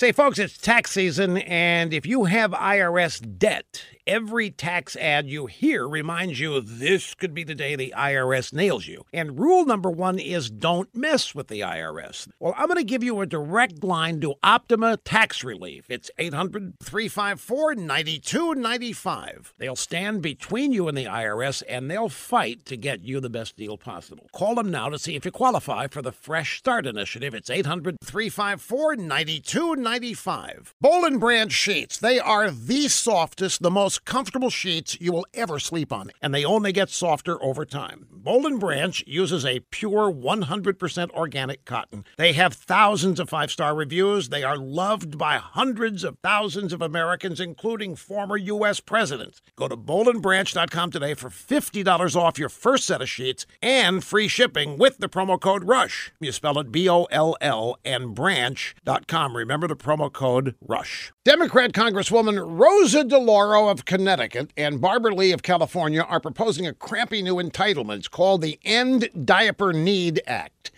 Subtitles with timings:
[0.00, 5.46] Say, folks, it's tax season, and if you have IRS debt, every tax ad you
[5.46, 9.04] hear reminds you this could be the day the IRS nails you.
[9.12, 12.28] And rule number one is don't mess with the IRS.
[12.38, 15.86] Well, I'm going to give you a direct line to Optima Tax Relief.
[15.88, 19.54] It's 800 354 9295.
[19.58, 23.56] They'll stand between you and the IRS, and they'll fight to get you the best
[23.56, 24.28] deal possible.
[24.32, 27.34] Call them now to see if you qualify for the Fresh Start Initiative.
[27.34, 29.87] It's 800 354 9295.
[29.88, 30.74] 95.
[30.82, 31.96] Boll and Branch sheets.
[31.96, 36.44] They are the softest, the most comfortable sheets you will ever sleep on, and they
[36.44, 38.06] only get softer over time.
[38.28, 42.04] Boll and Branch uses a pure 100% organic cotton.
[42.18, 44.28] They have thousands of five-star reviews.
[44.28, 48.80] They are loved by hundreds of thousands of Americans, including former U.S.
[48.80, 49.40] presidents.
[49.56, 54.76] Go to bollandbranch.com today for $50 off your first set of sheets and free shipping
[54.76, 56.12] with the promo code RUSH.
[56.20, 59.36] You spell it B-O-L-L and branch.com.
[59.38, 61.14] Remember the promo code RUSH.
[61.24, 67.22] Democrat Congresswoman Rosa DeLauro of Connecticut and Barbara Lee of California are proposing a crampy
[67.22, 70.72] new entitlement it's called the End Diaper Need Act.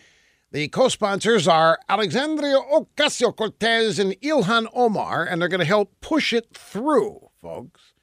[0.52, 5.90] The co sponsors are Alexandria Ocasio Cortez and Ilhan Omar, and they're going to help
[6.02, 7.94] push it through, folks.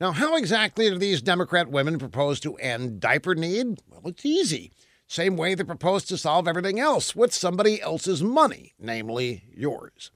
[0.00, 3.82] Now, how exactly do these Democrat women propose to end diaper need?
[3.90, 4.72] Well, it's easy.
[5.06, 10.10] Same way they propose to solve everything else with somebody else's money, namely yours.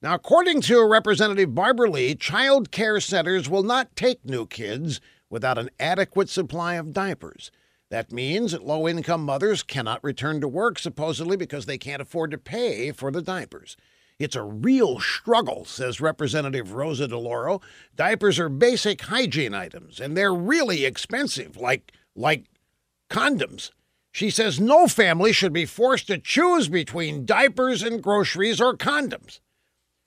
[0.00, 5.58] Now, according to Representative Barbara Lee, child care centers will not take new kids without
[5.58, 7.50] an adequate supply of diapers.
[7.90, 12.30] That means that low income mothers cannot return to work, supposedly because they can't afford
[12.30, 13.76] to pay for the diapers.
[14.20, 17.60] It's a real struggle, says Representative Rosa DeLauro.
[17.96, 22.44] Diapers are basic hygiene items, and they're really expensive, like, like
[23.10, 23.70] condoms.
[24.12, 29.40] She says no family should be forced to choose between diapers and groceries or condoms.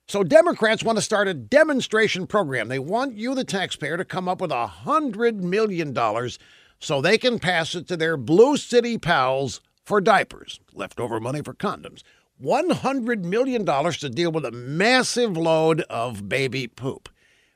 [0.07, 2.67] So Democrats want to start a demonstration program.
[2.67, 6.37] They want you, the taxpayer, to come up with a hundred million dollars
[6.79, 11.53] so they can pass it to their blue city pals for diapers, leftover money for
[11.53, 12.03] condoms.
[12.41, 17.09] $100 million to deal with a massive load of baby poop,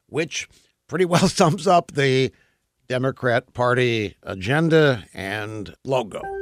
[0.07, 0.47] which
[0.87, 2.31] pretty well sums up the
[2.87, 6.36] Democrat Party agenda and logo.